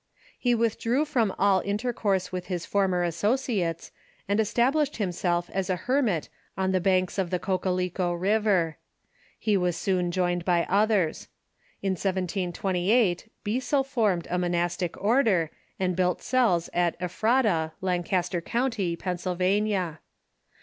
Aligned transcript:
He 0.39 0.55
withdrew 0.55 1.05
from 1.05 1.31
all 1.37 1.59
inter 1.59 1.93
course 1.93 2.31
with 2.31 2.47
his 2.47 2.65
former 2.65 3.03
associates, 3.03 3.91
and 4.27 4.39
established 4.39 4.97
himself 4.97 5.47
as 5.51 5.69
a 5.69 5.75
hermit 5.75 6.27
on 6.57 6.71
the 6.71 6.81
banks 6.81 7.19
of 7.19 7.29
the 7.29 7.37
Cocalico 7.37 8.11
River. 8.19 8.77
He 9.37 9.55
was 9.55 9.77
soon 9.77 10.09
joined 10.09 10.43
by 10.43 10.65
others. 10.67 11.27
In 11.83 11.91
1728 11.91 13.31
Beissel 13.43 13.83
formed 13.85 14.27
a 14.31 14.39
monastic 14.39 14.97
order, 14.97 15.51
and 15.79 15.95
built 15.95 16.23
cells 16.23 16.67
at 16.73 16.99
Ephrata, 16.99 17.73
Lancaster 17.79 18.41
Count}, 18.41 18.77
Pennsylvania. 18.97 19.99